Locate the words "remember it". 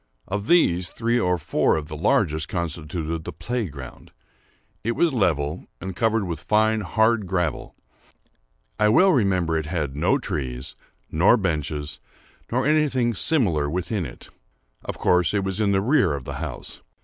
9.11-9.67